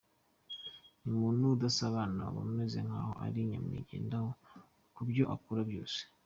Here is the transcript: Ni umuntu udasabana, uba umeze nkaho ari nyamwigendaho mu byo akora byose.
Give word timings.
Ni 1.01 1.09
umuntu 1.15 1.41
udasabana, 1.55 2.23
uba 2.29 2.41
umeze 2.47 2.77
nkaho 2.87 3.11
ari 3.25 3.39
nyamwigendaho 3.49 4.29
mu 4.93 5.01
byo 5.09 5.23
akora 5.35 5.61
byose. 5.69 5.99